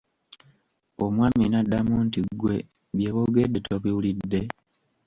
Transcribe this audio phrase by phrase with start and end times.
[1.05, 2.57] Omwami n'addamu nti Ggwe
[2.95, 4.41] bye boogedde tobiwulidde?